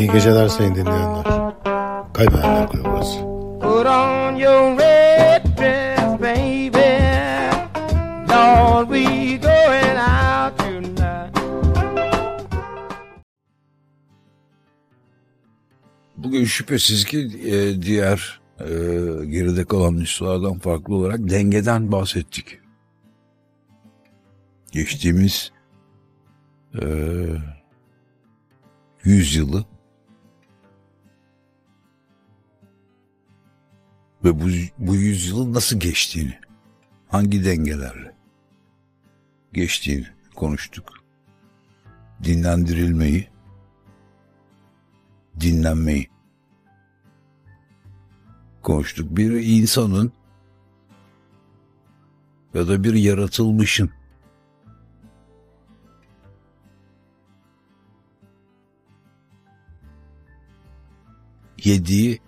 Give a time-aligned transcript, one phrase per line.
[0.00, 1.24] İyi geceler sayın dinleyenler.
[2.12, 3.18] Kaybedenler Kulübü burası.
[3.60, 7.00] Put on your red dress, baby.
[8.32, 11.36] Lord, we going out tonight.
[16.16, 18.66] Bugün şüphesiz ki e, diğer e,
[19.26, 22.58] geride kalan nüshalardan farklı olarak dengeden bahsettik.
[24.72, 25.52] Geçtiğimiz
[26.82, 26.86] e,
[29.04, 29.64] yüzyılı
[34.24, 34.48] ve bu,
[34.78, 36.38] bu yüzyılın nasıl geçtiğini,
[37.08, 38.14] hangi dengelerle
[39.52, 40.92] geçtiğini konuştuk.
[42.24, 43.28] Dinlendirilmeyi,
[45.40, 46.10] dinlenmeyi
[48.62, 49.16] konuştuk.
[49.16, 50.12] Bir insanın
[52.54, 53.90] ya da bir yaratılmışın
[61.64, 62.20] yediği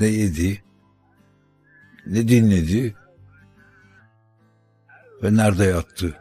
[0.00, 0.64] ne yedi
[2.06, 2.96] ne dinledi
[5.22, 6.20] ve nerede yattı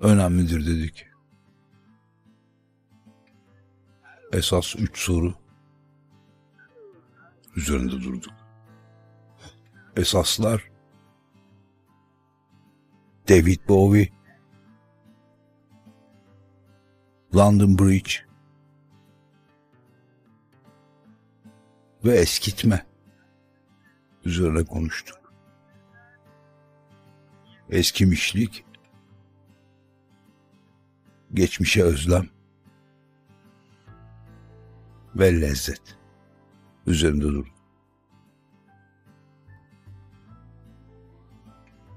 [0.00, 1.06] önemlidir dedik.
[4.32, 5.34] Esas üç soru
[7.56, 8.32] üzerinde durduk.
[9.96, 10.70] Esaslar
[13.28, 14.12] David Bowie
[17.34, 18.31] London Bridge
[22.04, 22.86] ve eskitme
[24.24, 25.18] üzerine konuştuk.
[27.70, 28.64] Eskimişlik,
[31.34, 32.28] geçmişe özlem
[35.14, 35.96] ve lezzet
[36.86, 37.62] üzerinde durduk.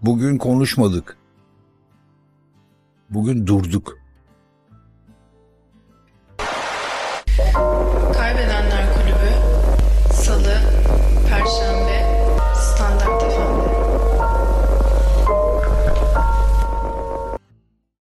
[0.01, 1.17] Bugün konuşmadık.
[3.09, 4.04] Bugün durduk.